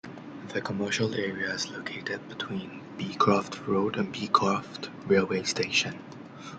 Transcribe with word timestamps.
The 0.47 0.61
commercial 0.61 1.13
area 1.13 1.53
is 1.53 1.69
located 1.69 2.27
between 2.27 2.81
Beecroft 2.97 3.67
Road 3.67 3.97
and 3.97 4.11
Beecroft 4.11 4.89
railway 5.07 5.43
station. 5.43 5.99